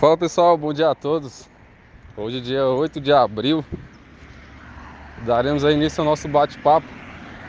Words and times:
Fala 0.00 0.16
pessoal, 0.16 0.56
bom 0.56 0.72
dia 0.72 0.88
a 0.88 0.94
todos. 0.94 1.46
Hoje 2.16 2.38
é 2.38 2.40
dia 2.40 2.64
8 2.64 2.98
de 3.02 3.12
abril. 3.12 3.62
Daremos 5.26 5.62
início 5.62 6.00
ao 6.00 6.06
nosso 6.06 6.26
bate-papo. 6.26 6.86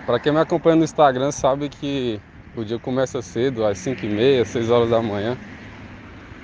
Para 0.05 0.20
quem 0.20 0.33
me 0.33 0.39
acompanha 0.41 0.75
no 0.75 0.83
Instagram 0.83 1.31
sabe 1.31 1.69
que 1.69 2.19
o 2.53 2.65
dia 2.65 2.77
começa 2.77 3.21
cedo, 3.21 3.65
às 3.65 3.77
5h30, 3.77 4.43
6 4.43 4.69
horas 4.69 4.89
da 4.89 5.01
manhã. 5.01 5.37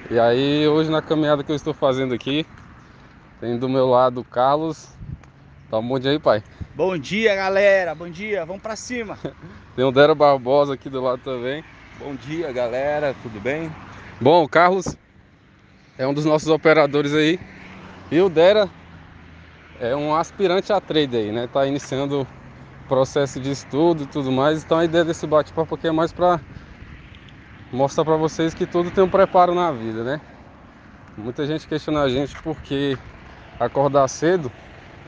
E 0.10 0.18
aí 0.18 0.66
hoje 0.66 0.90
na 0.90 1.02
caminhada 1.02 1.44
que 1.44 1.52
eu 1.52 1.58
estou 1.58 1.74
fazendo 1.74 2.14
aqui, 2.14 2.46
tem 3.42 3.60
do 3.60 3.68
meu 3.68 3.90
lado 3.90 4.22
o 4.22 4.24
Carlos. 4.24 4.88
Dá 5.70 5.80
um 5.80 5.86
bom 5.86 6.00
dia 6.00 6.12
aí, 6.12 6.20
pai. 6.20 6.42
Bom 6.74 6.98
dia, 6.98 7.36
galera. 7.36 7.94
Bom 7.94 8.10
dia. 8.10 8.46
Vamos 8.46 8.62
para 8.62 8.78
cima. 8.78 9.20
tem 9.76 9.84
o 9.84 9.92
Dera 9.92 10.16
Barbosa 10.16 10.76
aqui 10.76 10.90
do 10.90 11.02
lado 11.02 11.22
também. 11.22 11.66
Bom 12.00 12.16
dia, 12.16 12.50
galera. 12.54 13.14
Tudo 13.22 13.42
bem? 13.42 13.70
Bom, 14.22 14.46
o 14.46 14.48
Carlos 14.48 14.96
é 15.98 16.08
um 16.08 16.14
dos 16.14 16.26
nossos 16.26 16.48
operadores 16.48 17.14
aí. 17.14 17.40
E 18.12 18.22
o 18.22 18.30
Dera 18.30 18.70
é 19.80 19.96
um 19.96 20.16
aspirante 20.16 20.72
a 20.72 20.80
trader 20.80 21.26
aí, 21.26 21.32
né? 21.32 21.48
Tá 21.48 21.66
iniciando 21.66 22.22
o 22.22 22.88
processo 22.88 23.40
de 23.40 23.52
estudo 23.52 24.04
e 24.04 24.08
tudo 24.08 24.32
mais. 24.32 24.64
Então 24.64 24.78
a 24.78 24.86
ideia 24.86 25.04
desse 25.04 25.26
bate-papo 25.26 25.76
aqui 25.76 25.88
é 25.88 25.92
mais 25.92 26.14
para 26.14 26.40
mostrar 27.72 28.06
para 28.06 28.16
vocês 28.16 28.54
que 28.54 28.66
tudo 28.66 28.92
tem 28.92 29.04
um 29.04 29.10
preparo 29.10 29.54
na 29.54 29.72
vida, 29.72 30.04
né? 30.04 30.22
Muita 31.18 31.46
gente 31.46 31.68
questiona 31.68 32.04
a 32.04 32.10
gente 32.10 32.36
porque 32.44 32.98
acordar 33.60 34.08
cedo. 34.08 34.52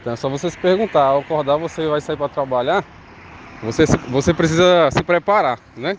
Então 0.02 0.14
é 0.14 0.16
só 0.16 0.28
você 0.28 0.50
se 0.50 0.58
perguntar, 0.58 1.04
ao 1.04 1.20
acordar 1.20 1.58
você 1.58 1.88
vai 1.88 2.02
sair 2.02 2.18
para 2.18 2.30
trabalhar, 2.30 2.84
você, 3.62 3.86
você 4.10 4.34
precisa 4.34 4.90
se 4.92 5.04
preparar, 5.04 5.60
né? 5.76 5.98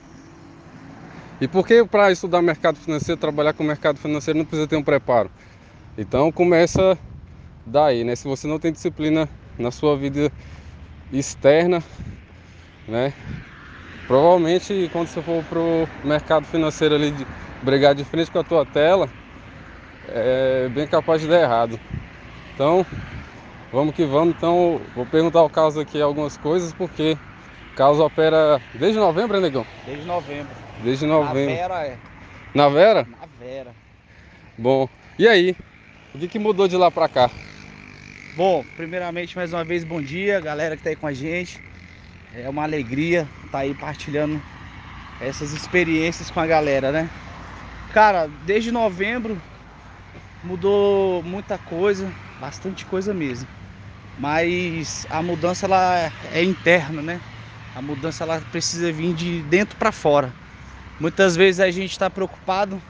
E 1.41 1.49
por 1.49 1.67
que 1.67 1.83
para 1.87 2.13
estudar 2.13 2.43
mercado 2.43 2.77
financeiro, 2.77 3.19
trabalhar 3.19 3.55
com 3.55 3.65
mercado 3.65 3.99
financeiro 3.99 4.39
não 4.39 4.45
precisa 4.45 4.69
ter 4.69 4.77
um 4.77 4.83
preparo? 4.83 5.31
Então 5.97 6.31
começa 6.31 6.99
daí, 7.67 8.05
né? 8.05 8.15
Se 8.15 8.29
você 8.29 8.47
não 8.47 8.59
tem 8.59 8.71
disciplina 8.71 9.27
na 9.59 9.71
sua 9.71 9.97
vida 9.97 10.31
externa, 11.11 11.83
né? 12.87 13.15
Provavelmente 14.07 14.91
quando 14.93 15.09
você 15.09 15.23
for 15.23 15.43
pro 15.45 15.89
mercado 16.05 16.45
financeiro 16.45 16.95
ali 16.95 17.11
de 17.11 17.27
brigar 17.63 17.95
de 17.95 18.05
frente 18.05 18.31
com 18.31 18.39
a 18.39 18.45
tua 18.45 18.67
tela, 18.67 19.09
é 20.09 20.69
bem 20.69 20.87
capaz 20.87 21.23
de 21.23 21.29
dar 21.29 21.41
errado. 21.41 21.81
Então, 22.55 22.85
vamos 23.73 23.95
que 23.95 24.05
vamos. 24.05 24.35
Então, 24.37 24.79
vou 24.95 25.07
perguntar 25.07 25.39
ao 25.39 25.49
Carlos 25.49 25.79
aqui 25.79 26.03
algumas 26.03 26.37
coisas, 26.37 26.75
porque 26.75 27.17
o 27.81 27.83
Carlos 27.83 27.99
opera 27.99 28.61
desde 28.75 28.99
novembro, 28.99 29.41
né, 29.41 29.49
Negão? 29.49 29.67
Desde 29.87 30.07
novembro. 30.07 30.55
Desde 30.85 31.07
novembro. 31.07 31.55
Na 31.55 31.57
Vera 31.57 31.87
é. 31.87 31.99
Na 32.53 32.69
Vera? 32.69 33.07
Na 33.09 33.27
Vera. 33.39 33.75
Bom, 34.59 34.87
e 35.19 35.27
aí? 35.27 35.57
O 36.15 36.19
que, 36.19 36.29
que 36.29 36.39
mudou 36.39 36.69
de 36.69 36.77
lá 36.77 36.91
pra 36.91 37.09
cá? 37.09 37.31
Bom, 38.37 38.63
primeiramente, 38.77 39.35
mais 39.35 39.55
uma 39.55 39.65
vez, 39.65 39.83
bom 39.83 40.03
dia, 40.03 40.39
galera 40.41 40.77
que 40.77 40.83
tá 40.83 40.91
aí 40.91 40.97
com 40.97 41.07
a 41.07 41.15
gente. 41.15 41.59
É 42.35 42.47
uma 42.51 42.65
alegria 42.65 43.21
estar 43.47 43.51
tá 43.51 43.59
aí 43.61 43.73
partilhando 43.73 44.43
essas 45.19 45.53
experiências 45.55 46.31
com 46.31 46.39
a 46.39 46.47
galera, 46.47 46.93
né? 46.93 47.09
Cara, 47.95 48.29
desde 48.45 48.71
novembro 48.71 49.41
mudou 50.45 51.23
muita 51.23 51.57
coisa, 51.57 52.13
bastante 52.39 52.85
coisa 52.85 53.15
mesmo. 53.15 53.49
Mas 54.19 55.07
a 55.09 55.23
mudança 55.23 55.65
ela 55.65 56.13
é 56.31 56.45
interna, 56.45 57.01
né? 57.01 57.21
A 57.75 57.81
mudança 57.81 58.25
ela 58.25 58.41
precisa 58.41 58.91
vir 58.93 59.15
de 59.15 59.43
dentro 59.43 59.77
para 59.77 59.93
fora. 59.93 60.35
Muitas 60.99 61.37
vezes 61.37 61.61
a 61.61 61.71
gente 61.71 61.93
está 61.93 62.11
preocupado 62.11 62.83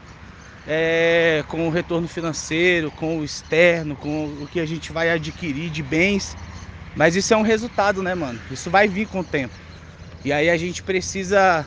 é, 0.67 1.45
com 1.49 1.67
o 1.69 1.71
retorno 1.71 2.09
financeiro, 2.09 2.91
com 2.93 3.19
o 3.19 3.25
externo, 3.25 3.97
com 3.97 4.43
o 4.43 4.49
que 4.49 4.61
a 4.61 4.67
gente 4.67 4.93
vai 4.93 5.11
adquirir 5.11 5.71
de 5.71 5.83
bens. 5.83 6.37
Mas 6.95 7.17
isso 7.17 7.35
é 7.35 7.37
um 7.37 7.43
resultado, 7.43 8.03
né, 8.03 8.15
mano? 8.15 8.41
Isso 8.51 8.71
vai 8.71 8.89
vir 8.89 9.07
com 9.07 9.21
o 9.21 9.25
tempo. 9.25 9.55
E 10.25 10.33
aí 10.33 10.51
a 10.51 10.57
gente 10.57 10.83
precisa 10.83 11.67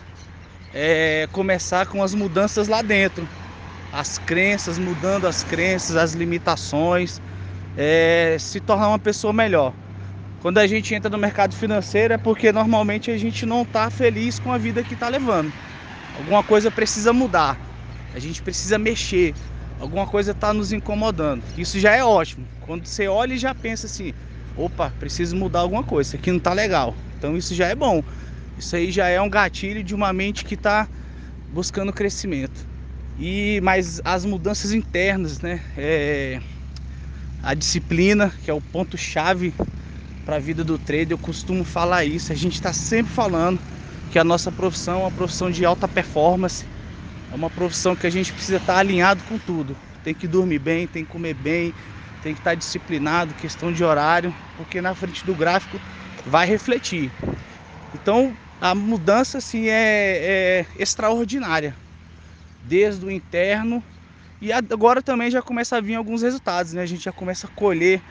é, 0.73 1.27
começar 1.31 1.85
com 1.87 2.03
as 2.03 2.13
mudanças 2.15 2.67
lá 2.67 2.81
dentro. 2.81 3.29
As 3.91 4.17
crenças, 4.19 4.79
mudando 4.79 5.27
as 5.27 5.43
crenças, 5.43 5.95
as 5.95 6.13
limitações, 6.13 7.21
é, 7.75 8.37
se 8.39 8.61
tornar 8.61 8.89
uma 8.89 8.99
pessoa 8.99 9.33
melhor. 9.33 9.82
Quando 10.43 10.57
a 10.57 10.67
gente 10.67 10.93
entra 10.93 11.09
no 11.09 11.17
mercado 11.17 11.55
financeiro 11.55 12.13
é 12.13 12.17
porque 12.17 12.51
normalmente 12.51 13.09
a 13.09 13.17
gente 13.17 13.45
não 13.45 13.61
está 13.61 13.89
feliz 13.89 14.39
com 14.39 14.51
a 14.51 14.57
vida 14.57 14.83
que 14.83 14.93
está 14.93 15.07
levando. 15.07 15.53
Alguma 16.17 16.43
coisa 16.43 16.69
precisa 16.69 17.13
mudar. 17.13 17.57
A 18.13 18.19
gente 18.19 18.41
precisa 18.41 18.77
mexer. 18.77 19.33
Alguma 19.79 20.05
coisa 20.05 20.31
está 20.31 20.53
nos 20.53 20.73
incomodando. 20.73 21.45
Isso 21.57 21.79
já 21.79 21.95
é 21.95 22.03
ótimo. 22.03 22.45
Quando 22.59 22.85
você 22.85 23.07
olha 23.07 23.35
e 23.35 23.37
já 23.37 23.55
pensa 23.55 23.85
assim: 23.85 24.11
opa, 24.57 24.91
preciso 24.99 25.33
mudar 25.33 25.61
alguma 25.61 25.81
coisa. 25.81 26.09
Isso 26.09 26.17
aqui 26.17 26.29
não 26.29 26.39
está 26.39 26.51
legal. 26.51 26.93
Então 27.17 27.37
isso 27.37 27.55
já 27.55 27.67
é 27.67 27.73
bom. 27.73 28.03
Isso 28.57 28.75
aí 28.75 28.91
já 28.91 29.07
é 29.07 29.21
um 29.21 29.29
gatilho 29.29 29.81
de 29.81 29.95
uma 29.95 30.11
mente 30.11 30.43
que 30.43 30.55
está 30.55 30.89
buscando 31.53 31.93
crescimento. 31.93 32.67
E 33.17 33.61
mas 33.63 34.01
as 34.03 34.25
mudanças 34.25 34.73
internas, 34.73 35.39
né? 35.39 35.61
É, 35.77 36.41
a 37.41 37.53
disciplina, 37.53 38.29
que 38.43 38.51
é 38.51 38.53
o 38.53 38.59
ponto 38.59 38.97
chave 38.97 39.53
para 40.25 40.37
a 40.37 40.39
vida 40.39 40.63
do 40.63 40.77
trader, 40.77 41.11
eu 41.11 41.17
costumo 41.17 41.63
falar 41.63 42.05
isso. 42.05 42.31
A 42.31 42.35
gente 42.35 42.53
está 42.53 42.71
sempre 42.73 43.11
falando 43.11 43.59
que 44.09 44.17
a 44.17 44.23
nossa 44.23 44.51
profissão 44.51 44.95
é 44.95 45.03
uma 45.03 45.11
profissão 45.11 45.51
de 45.51 45.65
alta 45.65 45.87
performance, 45.87 46.65
é 47.31 47.35
uma 47.35 47.49
profissão 47.49 47.95
que 47.95 48.07
a 48.07 48.09
gente 48.09 48.33
precisa 48.33 48.57
estar 48.57 48.77
alinhado 48.77 49.23
com 49.23 49.37
tudo. 49.37 49.77
Tem 50.03 50.13
que 50.13 50.27
dormir 50.27 50.59
bem, 50.59 50.87
tem 50.87 51.03
que 51.03 51.09
comer 51.11 51.33
bem, 51.33 51.73
tem 52.21 52.33
que 52.33 52.39
estar 52.39 52.55
disciplinado, 52.55 53.35
questão 53.35 53.71
de 53.71 53.83
horário, 53.83 54.35
porque 54.55 54.81
na 54.81 54.95
frente 54.95 55.25
do 55.25 55.35
gráfico 55.35 55.81
vai 56.23 56.45
refletir. 56.47 57.13
Então 57.93 58.37
a 58.61 58.73
mudança 58.73 59.39
assim 59.39 59.67
é, 59.67 60.63
é 60.65 60.65
extraordinária, 60.77 61.75
desde 62.61 63.05
o 63.05 63.11
interno 63.11 63.83
e 64.39 64.51
agora 64.51 65.01
também 65.01 65.31
já 65.31 65.41
começa 65.41 65.77
a 65.77 65.81
vir 65.81 65.95
alguns 65.95 66.21
resultados, 66.21 66.73
né? 66.73 66.81
A 66.81 66.85
gente 66.85 67.03
já 67.03 67.13
começa 67.13 67.47
a 67.47 67.49
colher 67.49 68.01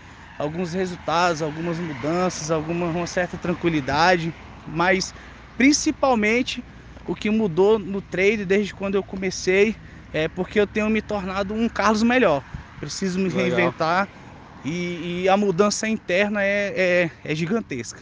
alguns 0.43 0.73
resultados, 0.73 1.43
algumas 1.43 1.79
mudanças, 1.79 2.51
alguma 2.51 2.91
uma 2.91 3.07
certa 3.07 3.39
tranquilidade, 3.39 4.35
mas 4.67 5.15
Principalmente 5.57 6.65
o 7.07 7.15
que 7.15 7.31
mudou 7.31 7.79
no 7.79 8.01
trade 8.01 8.45
desde 8.45 8.75
quando 8.75 8.95
eu 8.95 9.03
comecei 9.03 9.77
é 10.13 10.29
porque 10.29 10.59
eu 10.59 10.67
tenho 10.67 10.89
me 10.91 11.03
tornado 11.03 11.55
um 11.55 11.69
Carlos 11.69 12.03
melhor. 12.03 12.43
Preciso 12.81 13.19
me 13.19 13.29
Legal. 13.29 13.41
reinventar 13.41 14.09
e, 14.65 15.23
e, 15.23 15.29
a 15.29 15.37
mudança 15.37 15.89
interna 15.89 16.43
é, 16.43 16.73
é, 16.77 17.11
é, 17.25 17.35
gigantesca. 17.35 18.01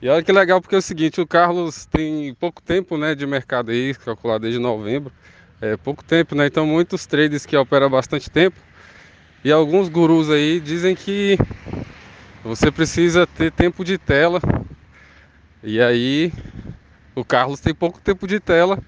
E 0.00 0.08
olha 0.08 0.22
que 0.22 0.32
legal 0.32 0.60
porque 0.60 0.74
é 0.74 0.78
o 0.78 0.82
seguinte, 0.82 1.20
o 1.20 1.26
Carlos 1.26 1.86
tem 1.86 2.34
pouco 2.34 2.62
tempo 2.62 2.96
né, 2.96 3.14
de 3.14 3.26
mercado 3.26 3.70
aí, 3.70 3.94
calculado 3.94 4.42
desde 4.42 4.58
novembro. 4.58 5.12
É 5.60 5.76
pouco 5.76 6.04
tempo, 6.04 6.34
né? 6.34 6.46
Então 6.46 6.64
muitos 6.64 7.06
traders 7.06 7.44
que 7.44 7.56
operam 7.56 7.90
bastante 7.90 8.30
tempo 8.30 8.60
e 9.44 9.52
alguns 9.52 9.88
gurus 9.88 10.30
aí 10.30 10.60
dizem 10.60 10.94
que 10.94 11.38
você 12.42 12.70
precisa 12.70 13.26
ter 13.26 13.52
tempo 13.52 13.84
de 13.84 13.96
tela. 13.96 14.40
E 15.62 15.80
aí 15.80 16.32
o 17.14 17.24
Carlos 17.24 17.60
tem 17.60 17.74
pouco 17.74 18.00
tempo 18.00 18.26
de 18.26 18.40
tela 18.40 18.78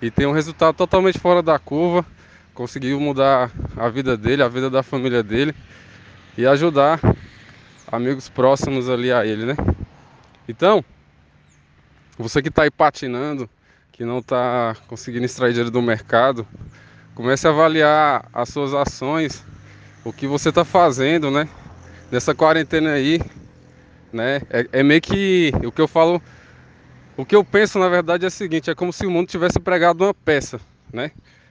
e 0.00 0.10
tem 0.10 0.26
um 0.26 0.32
resultado 0.32 0.74
totalmente 0.76 1.18
fora 1.18 1.42
da 1.42 1.58
curva. 1.58 2.06
Conseguiu 2.54 3.00
mudar 3.00 3.50
a 3.76 3.88
vida 3.88 4.16
dele, 4.16 4.42
a 4.42 4.48
vida 4.48 4.68
da 4.68 4.82
família 4.82 5.22
dele 5.22 5.54
e 6.36 6.46
ajudar 6.46 7.00
amigos 7.90 8.28
próximos 8.28 8.88
ali 8.88 9.12
a 9.12 9.24
ele, 9.24 9.46
né? 9.46 9.56
Então, 10.48 10.84
você 12.16 12.42
que 12.42 12.48
está 12.48 12.62
aí 12.62 12.70
patinando, 12.70 13.48
que 13.92 14.04
não 14.04 14.18
está 14.18 14.76
conseguindo 14.86 15.24
extrair 15.24 15.50
dinheiro 15.50 15.70
do 15.70 15.82
mercado, 15.82 16.46
comece 17.14 17.46
a 17.46 17.50
avaliar 17.50 18.28
as 18.32 18.48
suas 18.48 18.74
ações, 18.74 19.44
o 20.04 20.12
que 20.12 20.26
você 20.26 20.48
está 20.48 20.64
fazendo, 20.64 21.30
né? 21.30 21.48
Nessa 22.10 22.34
quarentena 22.34 22.92
aí, 22.92 23.20
né? 24.12 24.42
É, 24.50 24.66
é 24.72 24.82
meio 24.82 25.00
que 25.00 25.52
o 25.64 25.70
que 25.70 25.80
eu 25.80 25.88
falo 25.88 26.22
o 27.18 27.24
que 27.24 27.34
eu 27.34 27.44
penso, 27.44 27.80
na 27.80 27.88
verdade, 27.88 28.24
é 28.24 28.28
o 28.28 28.30
seguinte: 28.30 28.70
é 28.70 28.76
como 28.76 28.92
se 28.92 29.04
o 29.04 29.10
mundo 29.10 29.28
tivesse 29.28 29.58
pregado 29.58 30.04
uma 30.04 30.14
peça, 30.14 30.60
né? 30.92 31.10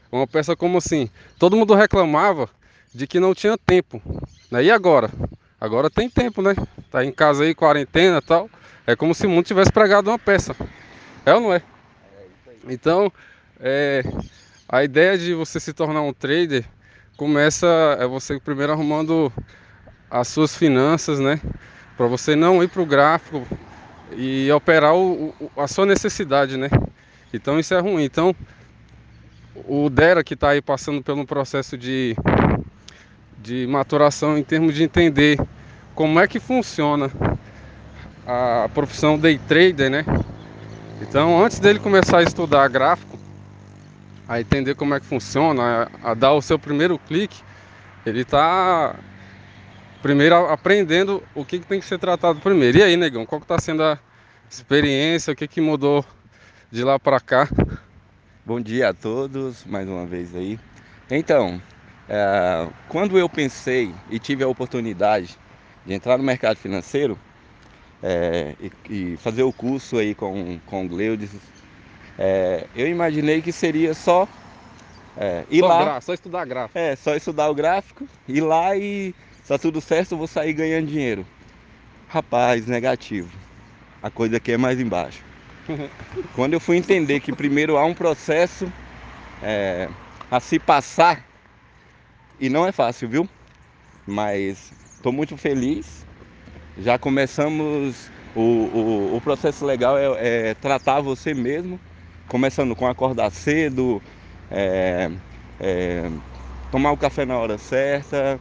Uma 0.09 0.25
peça 0.25 0.55
como 0.55 0.77
assim: 0.77 1.09
todo 1.37 1.57
mundo 1.57 1.75
reclamava 1.75 2.49
de 2.95 3.05
que 3.05 3.19
não 3.19 3.35
tinha 3.35 3.57
tempo, 3.57 4.01
né? 4.49 4.63
E 4.63 4.71
agora? 4.71 5.11
Agora 5.59 5.89
tem 5.89 6.09
tempo, 6.09 6.41
né? 6.41 6.55
Tá 6.89 7.03
em 7.03 7.11
casa 7.11 7.43
aí, 7.43 7.53
quarentena 7.53 8.19
e 8.19 8.21
tal. 8.21 8.49
É 8.85 8.95
como 8.95 9.13
se 9.13 9.27
o 9.27 9.29
mundo 9.29 9.45
tivesse 9.45 9.69
pregado 9.69 10.09
uma 10.09 10.17
peça. 10.17 10.55
É 11.25 11.33
ou 11.33 11.41
não 11.41 11.53
é? 11.53 11.61
Então, 12.69 13.11
é, 13.59 14.03
a 14.69 14.85
ideia 14.85 15.17
de 15.17 15.33
você 15.33 15.59
se 15.59 15.73
tornar 15.73 16.01
um 16.01 16.13
trader 16.13 16.63
começa 17.17 17.67
é 17.99 18.07
você 18.07 18.39
primeiro 18.39 18.71
arrumando 18.71 19.33
as 20.09 20.27
suas 20.29 20.55
finanças, 20.55 21.19
né? 21.19 21.41
Para 21.97 22.07
você 22.07 22.35
não 22.35 22.63
ir 22.63 22.69
para 22.69 22.81
o 22.81 22.85
gráfico, 22.85 23.45
e 24.15 24.51
operar 24.51 24.95
o, 24.95 25.33
o, 25.39 25.61
a 25.61 25.67
sua 25.67 25.85
necessidade, 25.85 26.57
né? 26.57 26.69
Então 27.33 27.59
isso 27.59 27.73
é 27.73 27.79
ruim. 27.79 28.03
Então 28.03 28.35
o 29.67 29.89
Dera 29.89 30.23
que 30.23 30.33
está 30.33 30.49
aí 30.49 30.61
passando 30.61 31.01
pelo 31.01 31.25
processo 31.25 31.77
de, 31.77 32.15
de 33.39 33.65
maturação 33.67 34.37
em 34.37 34.43
termos 34.43 34.75
de 34.75 34.83
entender 34.83 35.39
como 35.95 36.19
é 36.19 36.27
que 36.27 36.39
funciona 36.39 37.11
a 38.25 38.69
profissão 38.73 39.17
day 39.17 39.39
trader, 39.47 39.89
né? 39.89 40.05
Então, 41.01 41.43
antes 41.43 41.59
dele 41.59 41.79
começar 41.79 42.19
a 42.19 42.23
estudar 42.23 42.67
gráfico, 42.67 43.16
a 44.27 44.41
entender 44.41 44.75
como 44.75 44.93
é 44.93 44.99
que 44.99 45.05
funciona, 45.05 45.89
a, 46.03 46.13
dar 46.13 46.33
o 46.33 46.41
seu 46.41 46.59
primeiro 46.59 46.99
clique, 46.99 47.41
ele 48.05 48.21
está 48.21 48.95
primeiro 50.01 50.35
aprendendo 50.47 51.23
o 51.33 51.45
que, 51.45 51.59
que, 51.59 51.65
tem 51.65 51.79
que 51.79 51.85
ser 51.85 51.97
tratado 51.97 52.39
primeiro. 52.39 52.77
E 52.77 52.83
aí, 52.83 52.97
negão, 52.97 53.25
qual 53.25 53.41
que 53.41 53.47
tá 53.47 53.59
sendo 53.59 53.83
a 53.83 53.99
experiência, 54.49 55.33
o 55.33 55.35
que, 55.35 55.47
que 55.47 55.61
mudou 55.61 56.05
de 56.71 56.83
lá 56.83 56.99
para 56.99 57.19
cá? 57.19 57.47
Bom 58.45 58.61
dia 58.61 58.89
a 58.89 58.93
todos, 58.93 59.65
mais 59.65 59.87
uma 59.87 60.05
vez 60.05 60.35
aí. 60.35 60.59
Então, 61.09 61.61
é, 62.07 62.67
quando 62.87 63.17
eu 63.17 63.27
pensei 63.27 63.93
e 64.09 64.19
tive 64.19 64.43
a 64.43 64.47
oportunidade 64.47 65.37
de 65.85 65.93
entrar 65.93 66.17
no 66.17 66.23
mercado 66.23 66.57
financeiro 66.57 67.17
é, 68.01 68.55
e, 68.59 68.71
e, 68.89 69.17
fazer 69.17 69.43
o 69.43 69.51
curso 69.51 69.97
aí 69.97 70.13
com, 70.13 70.59
com 70.65 70.85
o 70.85 70.87
Gleudes, 70.87 71.31
é, 72.17 72.65
eu 72.75 72.87
imaginei 72.87 73.41
que 73.41 73.51
seria 73.51 73.93
só 73.93 74.27
é, 75.17 75.43
ir 75.49 75.59
só 75.59 75.67
lá. 75.67 75.83
Gra, 75.83 76.01
só 76.01 76.13
estudar 76.13 76.45
gráfico. 76.45 76.77
É, 76.77 76.95
só 76.95 77.15
estudar 77.15 77.49
o 77.49 77.55
gráfico, 77.55 78.07
ir 78.27 78.41
lá 78.41 78.75
e 78.75 79.13
se 79.43 79.49
tá 79.49 79.57
tudo 79.57 79.79
certo, 79.79 80.11
eu 80.11 80.17
vou 80.17 80.27
sair 80.27 80.53
ganhando 80.53 80.87
dinheiro. 80.87 81.25
Rapaz, 82.09 82.65
negativo. 82.65 83.29
A 84.01 84.09
coisa 84.09 84.37
aqui 84.37 84.51
é 84.51 84.57
mais 84.57 84.79
embaixo. 84.79 85.23
Quando 86.35 86.53
eu 86.53 86.59
fui 86.59 86.77
entender 86.77 87.19
que 87.19 87.33
primeiro 87.33 87.77
há 87.77 87.85
um 87.85 87.93
processo 87.93 88.71
é, 89.41 89.89
a 90.29 90.39
se 90.39 90.59
passar, 90.59 91.25
e 92.39 92.49
não 92.49 92.67
é 92.67 92.71
fácil, 92.71 93.09
viu? 93.09 93.29
Mas 94.05 94.71
estou 94.95 95.11
muito 95.11 95.35
feliz. 95.37 96.05
Já 96.77 96.97
começamos. 96.97 98.09
O, 98.35 98.41
o, 98.41 99.15
o 99.17 99.21
processo 99.21 99.65
legal 99.65 99.97
é, 99.97 100.49
é, 100.49 100.53
tratar 100.53 101.01
você 101.01 101.33
mesmo, 101.33 101.79
começando 102.27 102.75
com 102.75 102.87
acordar 102.87 103.31
cedo, 103.31 104.01
é, 104.49 105.09
é 105.59 106.11
tomar 106.69 106.91
o 106.91 106.97
café 106.97 107.25
na 107.25 107.37
hora 107.37 107.57
certa. 107.57 108.39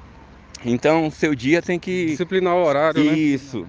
Então 0.64 1.10
seu 1.10 1.34
dia 1.34 1.62
tem 1.62 1.78
que. 1.78 2.06
Disciplinar 2.06 2.54
o 2.54 2.64
horário, 2.64 3.00
Isso. 3.00 3.62
né? 3.62 3.68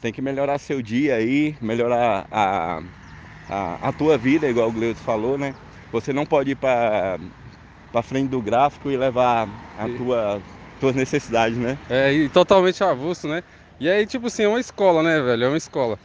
Tem 0.00 0.12
que 0.12 0.22
melhorar 0.22 0.58
seu 0.58 0.80
dia 0.80 1.16
aí, 1.16 1.56
melhorar 1.60 2.26
a, 2.30 2.80
a, 3.48 3.88
a 3.88 3.92
tua 3.92 4.16
vida, 4.16 4.48
igual 4.48 4.68
o 4.68 4.72
Gleudes 4.72 5.02
falou, 5.02 5.36
né? 5.36 5.54
Você 5.90 6.12
não 6.12 6.24
pode 6.24 6.52
ir 6.52 6.56
para 6.56 7.18
para 7.90 8.02
frente 8.02 8.28
do 8.28 8.42
gráfico 8.42 8.90
e 8.90 8.96
levar 8.96 9.48
a 9.76 9.88
tua 9.88 10.42
tuas 10.78 10.94
necessidades, 10.94 11.58
né? 11.58 11.78
É, 11.88 12.12
e 12.12 12.28
totalmente 12.28 12.82
avulso, 12.84 13.26
né? 13.26 13.42
E 13.80 13.88
aí, 13.88 14.06
tipo 14.06 14.26
assim, 14.26 14.42
é 14.42 14.48
uma 14.48 14.60
escola, 14.60 15.02
né, 15.02 15.20
velho? 15.20 15.44
É 15.44 15.48
uma 15.48 15.56
escola. 15.56 15.98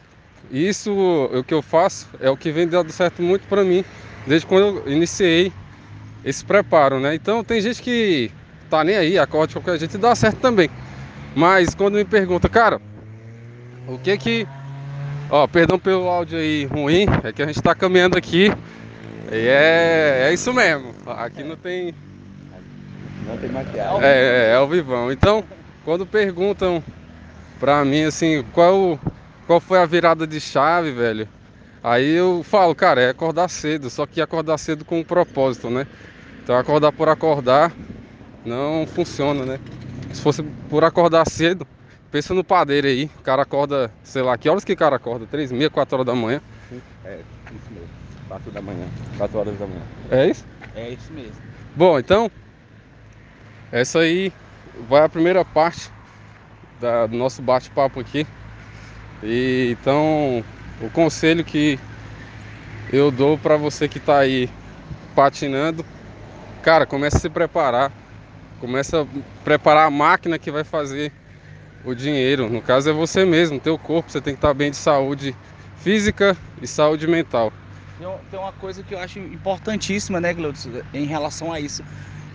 Isso, 0.50 0.92
o 0.92 1.42
que 1.42 1.54
eu 1.54 1.62
faço, 1.62 2.08
é 2.20 2.30
o 2.30 2.36
que 2.36 2.52
vem 2.52 2.66
dando 2.66 2.92
certo 2.92 3.22
muito 3.22 3.46
para 3.48 3.64
mim, 3.64 3.84
desde 4.26 4.46
quando 4.46 4.82
eu 4.86 4.92
iniciei 4.92 5.52
esse 6.24 6.44
preparo, 6.44 7.00
né? 7.00 7.14
Então, 7.14 7.42
tem 7.42 7.60
gente 7.60 7.82
que 7.82 8.30
tá 8.70 8.84
nem 8.84 8.96
aí, 8.96 9.18
acorda 9.18 9.48
de 9.48 9.54
qualquer 9.54 9.78
jeito 9.78 9.96
e 9.96 10.00
dá 10.00 10.14
certo 10.14 10.38
também. 10.38 10.70
Mas 11.34 11.74
quando 11.74 11.94
me 11.94 12.04
pergunta, 12.04 12.48
cara, 12.48 12.80
o 13.86 13.98
que 13.98 14.16
que. 14.16 14.46
Ó, 15.30 15.46
perdão 15.46 15.78
pelo 15.78 16.08
áudio 16.08 16.38
aí 16.38 16.64
ruim, 16.66 17.06
é 17.22 17.32
que 17.32 17.42
a 17.42 17.46
gente 17.46 17.60
tá 17.60 17.74
caminhando 17.74 18.16
aqui. 18.16 18.52
E 19.32 19.48
é, 19.48 20.28
é 20.28 20.32
isso 20.32 20.52
mesmo. 20.52 20.94
Aqui 21.06 21.42
não 21.42 21.56
tem. 21.56 21.94
Não 23.26 23.36
tem 23.38 23.50
maquiagem. 23.50 24.02
É, 24.02 24.50
é, 24.50 24.54
é 24.54 24.58
o 24.60 24.68
vivão. 24.68 25.10
Então, 25.10 25.42
quando 25.84 26.06
perguntam 26.06 26.82
pra 27.58 27.84
mim 27.84 28.04
assim, 28.04 28.44
qual, 28.52 28.98
qual 29.46 29.60
foi 29.60 29.78
a 29.78 29.86
virada 29.86 30.26
de 30.26 30.40
chave, 30.40 30.92
velho? 30.92 31.28
Aí 31.82 32.10
eu 32.10 32.42
falo, 32.42 32.74
cara, 32.74 33.02
é 33.02 33.10
acordar 33.10 33.48
cedo, 33.48 33.90
só 33.90 34.06
que 34.06 34.20
acordar 34.20 34.56
cedo 34.58 34.84
com 34.84 35.00
um 35.00 35.04
propósito, 35.04 35.68
né? 35.68 35.86
Então 36.42 36.56
acordar 36.56 36.92
por 36.92 37.08
acordar 37.08 37.72
não 38.44 38.86
funciona, 38.86 39.44
né? 39.44 39.60
Se 40.12 40.22
fosse 40.22 40.42
por 40.70 40.84
acordar 40.84 41.28
cedo, 41.28 41.66
pensa 42.10 42.32
no 42.32 42.44
padeiro 42.44 42.86
aí, 42.86 43.10
o 43.18 43.22
cara 43.22 43.42
acorda, 43.42 43.90
sei 44.02 44.22
lá, 44.22 44.36
que 44.38 44.48
horas 44.48 44.64
que 44.64 44.72
o 44.72 44.76
cara 44.76 44.96
acorda? 44.96 45.26
3, 45.26 45.52
meia, 45.52 45.68
4 45.68 45.96
horas 45.96 46.06
da 46.06 46.14
manhã? 46.14 46.40
É, 47.04 47.18
isso 47.50 47.70
mesmo. 47.70 47.88
4 48.28 48.50
da 48.50 48.62
manhã, 48.62 48.86
4 49.18 49.38
horas 49.38 49.58
da 49.58 49.66
manhã. 49.66 49.82
É 50.10 50.26
isso? 50.28 50.44
É 50.74 50.90
isso 50.90 51.12
mesmo. 51.12 51.36
Bom, 51.76 51.98
então, 51.98 52.30
essa 53.70 53.98
aí 53.98 54.32
vai 54.88 55.02
a 55.02 55.08
primeira 55.08 55.44
parte 55.44 55.90
da, 56.80 57.06
do 57.06 57.16
nosso 57.16 57.42
bate-papo 57.42 58.00
aqui. 58.00 58.26
E 59.24 59.70
então, 59.72 60.44
o 60.80 60.90
conselho 60.90 61.44
que 61.44 61.78
eu 62.92 63.10
dou 63.10 63.36
para 63.38 63.56
você 63.56 63.88
que 63.88 63.98
está 63.98 64.18
aí 64.18 64.48
patinando, 65.16 65.84
cara, 66.62 66.86
comece 66.86 67.16
a 67.16 67.20
se 67.20 67.30
preparar 67.30 67.90
Começa 68.64 69.02
a 69.02 69.06
preparar 69.44 69.86
a 69.86 69.90
máquina 69.90 70.38
que 70.38 70.50
vai 70.50 70.64
fazer 70.64 71.12
o 71.84 71.94
dinheiro. 71.94 72.48
No 72.48 72.62
caso 72.62 72.88
é 72.88 72.94
você 72.94 73.22
mesmo, 73.22 73.60
teu 73.60 73.78
corpo, 73.78 74.10
você 74.10 74.22
tem 74.22 74.32
que 74.32 74.38
estar 74.38 74.54
bem 74.54 74.70
de 74.70 74.78
saúde 74.78 75.36
física 75.76 76.34
e 76.62 76.66
saúde 76.66 77.06
mental. 77.06 77.52
Tem 78.30 78.40
uma 78.40 78.52
coisa 78.52 78.82
que 78.82 78.94
eu 78.94 78.98
acho 78.98 79.18
importantíssima, 79.18 80.18
né, 80.18 80.32
Gleudson, 80.32 80.80
em 80.94 81.04
relação 81.04 81.52
a 81.52 81.60
isso, 81.60 81.82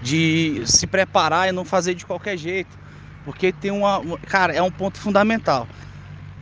de 0.04 0.62
se 0.68 0.86
preparar 0.86 1.50
e 1.50 1.52
não 1.52 1.66
fazer 1.66 1.96
de 1.96 2.06
qualquer 2.06 2.38
jeito, 2.38 2.78
porque 3.26 3.52
tem 3.52 3.72
uma, 3.72 4.00
cara, 4.28 4.54
é 4.54 4.62
um 4.62 4.72
ponto 4.72 5.00
fundamental. 5.00 5.68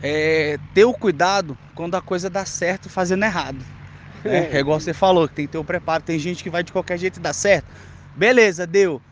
É 0.00 0.58
ter 0.72 0.84
o 0.84 0.94
cuidado 0.94 1.58
quando 1.74 1.94
a 1.96 2.02
coisa 2.02 2.30
dá 2.30 2.44
certo 2.44 2.88
fazendo 2.88 3.24
errado. 3.24 3.66
É, 4.24 4.56
é 4.56 4.60
igual 4.60 4.80
você 4.80 4.92
falou, 4.92 5.28
que 5.28 5.34
tem 5.34 5.46
que 5.46 5.52
ter 5.52 5.58
o 5.58 5.64
preparo. 5.64 6.02
Tem 6.02 6.18
gente 6.18 6.42
que 6.42 6.50
vai 6.50 6.62
de 6.62 6.72
qualquer 6.72 6.98
jeito 6.98 7.18
e 7.18 7.22
dá 7.22 7.32
certo. 7.32 7.72
Beleza, 8.14 8.66
deu. 8.66 9.02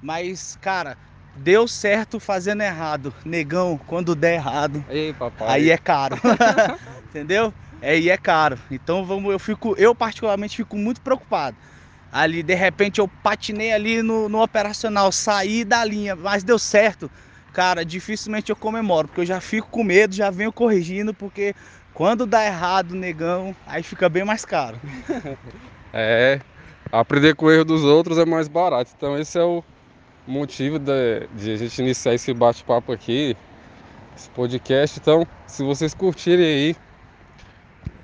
Mas, 0.00 0.56
cara, 0.56 0.98
deu 1.34 1.68
certo 1.68 2.18
fazendo 2.20 2.62
errado. 2.62 3.14
Negão, 3.24 3.78
quando 3.78 4.14
der 4.14 4.34
errado, 4.34 4.84
Ei, 4.88 5.14
aí 5.40 5.70
é 5.70 5.78
caro. 5.78 6.16
Entendeu? 7.08 7.54
Aí 7.80 8.10
é 8.10 8.16
caro. 8.18 8.58
Então 8.70 9.04
vamos, 9.04 9.32
eu 9.32 9.38
fico, 9.38 9.74
eu 9.78 9.94
particularmente 9.94 10.56
fico 10.56 10.76
muito 10.76 11.00
preocupado. 11.00 11.56
Ali, 12.10 12.42
de 12.42 12.54
repente, 12.54 13.00
eu 13.00 13.08
patinei 13.08 13.72
ali 13.72 14.02
no, 14.02 14.28
no 14.28 14.42
operacional, 14.42 15.10
saí 15.12 15.64
da 15.64 15.84
linha, 15.84 16.16
mas 16.16 16.44
deu 16.44 16.58
certo. 16.58 17.10
Cara, 17.56 17.86
dificilmente 17.86 18.50
eu 18.50 18.56
comemoro, 18.56 19.08
porque 19.08 19.22
eu 19.22 19.24
já 19.24 19.40
fico 19.40 19.70
com 19.70 19.82
medo, 19.82 20.14
já 20.14 20.28
venho 20.28 20.52
corrigindo, 20.52 21.14
porque 21.14 21.54
quando 21.94 22.26
dá 22.26 22.44
errado, 22.44 22.94
negão, 22.94 23.56
aí 23.66 23.82
fica 23.82 24.10
bem 24.10 24.26
mais 24.26 24.44
caro. 24.44 24.78
é, 25.90 26.38
aprender 26.92 27.34
com 27.34 27.46
o 27.46 27.50
erro 27.50 27.64
dos 27.64 27.82
outros 27.82 28.18
é 28.18 28.26
mais 28.26 28.46
barato. 28.46 28.92
Então 28.94 29.18
esse 29.18 29.38
é 29.38 29.42
o, 29.42 29.64
motivo 30.26 30.78
de, 30.78 31.26
de 31.34 31.52
a 31.52 31.56
gente 31.56 31.80
iniciar 31.80 32.12
esse 32.12 32.34
bate-papo 32.34 32.92
aqui, 32.92 33.34
esse 34.14 34.28
podcast. 34.28 34.98
Então, 35.00 35.26
se 35.46 35.62
vocês 35.62 35.94
curtirem 35.94 36.44
aí, 36.44 36.76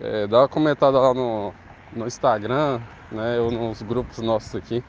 é, 0.01 0.27
dá 0.29 0.39
uma 0.39 0.49
comentada 0.49 0.99
lá 0.99 1.13
no, 1.13 1.53
no 1.95 2.07
Instagram, 2.07 2.81
né, 3.11 3.39
ou 3.39 3.51
nos 3.51 3.83
grupos 3.83 4.17
nossos 4.17 4.55
aqui. 4.55 4.83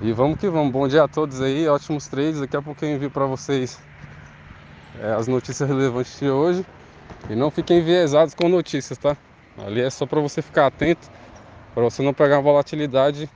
E 0.00 0.12
vamos 0.12 0.38
que 0.38 0.48
vamos. 0.48 0.70
Bom 0.70 0.86
dia 0.86 1.02
a 1.02 1.08
todos 1.08 1.40
aí, 1.40 1.66
ótimos 1.66 2.06
trades. 2.06 2.38
Daqui 2.38 2.56
a 2.56 2.62
pouco 2.62 2.84
eu 2.84 2.94
envio 2.94 3.10
para 3.10 3.26
vocês 3.26 3.80
é, 5.00 5.10
as 5.10 5.26
notícias 5.26 5.68
relevantes 5.68 6.20
de 6.20 6.30
hoje. 6.30 6.64
E 7.28 7.34
não 7.34 7.50
fiquem 7.50 7.78
enviesados 7.80 8.32
com 8.32 8.48
notícias, 8.48 8.96
tá? 8.96 9.16
Ali 9.56 9.80
é 9.80 9.90
só 9.90 10.06
para 10.06 10.20
você 10.20 10.40
ficar 10.40 10.66
atento, 10.66 11.10
para 11.74 11.82
você 11.82 12.00
não 12.00 12.14
pegar 12.14 12.38
volatilidade 12.38 13.28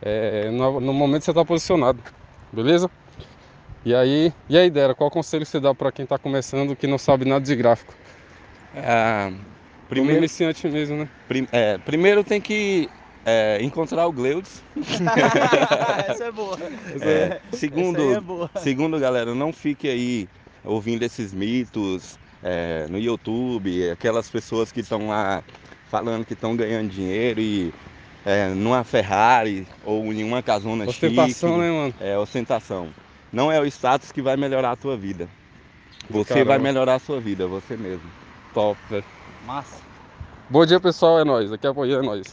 é, 0.00 0.50
no, 0.50 0.80
no, 0.80 0.92
momento 0.92 1.20
que 1.20 1.24
você 1.24 1.30
está 1.32 1.44
posicionado, 1.44 1.98
beleza? 2.52 2.88
E 3.84 3.92
aí, 3.92 4.32
e 4.48 4.56
aí, 4.56 4.70
Dera, 4.70 4.94
qual 4.94 5.10
conselho 5.10 5.44
você 5.44 5.58
dá 5.58 5.74
para 5.74 5.90
quem 5.90 6.04
está 6.04 6.16
começando 6.16 6.76
que 6.76 6.86
não 6.86 6.96
sabe 6.96 7.24
nada 7.24 7.44
de 7.44 7.56
gráfico? 7.56 7.92
É, 8.72 9.32
primeiro, 9.88 10.18
iniciante 10.18 10.68
mesmo, 10.68 10.98
né? 10.98 11.08
Prim, 11.26 11.48
é, 11.50 11.76
primeiro 11.78 12.22
tem 12.22 12.40
que 12.40 12.88
é, 13.24 13.58
encontrar 13.62 14.06
o 14.06 14.12
Gleudes. 14.12 14.62
Essa 16.08 16.24
é 16.24 16.32
boa. 16.32 16.58
É, 17.00 17.40
segundo, 17.52 18.14
é 18.14 18.20
boa. 18.20 18.50
segundo, 18.56 18.98
galera, 18.98 19.34
não 19.34 19.52
fique 19.52 19.88
aí 19.88 20.28
ouvindo 20.64 21.02
esses 21.02 21.32
mitos 21.32 22.18
é, 22.42 22.86
no 22.88 22.98
YouTube, 22.98 23.90
aquelas 23.90 24.28
pessoas 24.28 24.72
que 24.72 24.80
estão 24.80 25.08
lá 25.08 25.42
falando 25.90 26.24
que 26.24 26.32
estão 26.32 26.56
ganhando 26.56 26.88
dinheiro 26.88 27.40
e 27.40 27.72
é, 28.24 28.48
numa 28.48 28.82
Ferrari 28.82 29.66
ou 29.84 30.12
em 30.12 30.24
uma 30.24 30.42
casona 30.42 30.84
ostentação, 30.84 31.50
chique. 31.50 31.60
né, 31.60 31.70
mano? 31.70 31.94
É, 32.00 32.18
ostentação. 32.18 32.88
Não 33.32 33.50
é 33.50 33.60
o 33.60 33.66
status 33.66 34.12
que 34.12 34.20
vai 34.20 34.36
melhorar 34.36 34.72
a 34.72 34.76
tua 34.76 34.96
vida. 34.96 35.28
Você 36.10 36.34
Caramba. 36.34 36.48
vai 36.48 36.58
melhorar 36.58 36.94
a 36.96 36.98
sua 36.98 37.20
vida, 37.20 37.46
você 37.46 37.76
mesmo. 37.76 38.10
Top. 38.52 38.78
Massa. 39.46 39.80
Bom 40.50 40.66
dia, 40.66 40.78
pessoal. 40.78 41.18
É 41.18 41.24
nóis. 41.24 41.50
Daqui 41.50 41.66
a 41.66 41.72
pouco 41.72 41.90
é 41.90 42.02
nóis. 42.02 42.20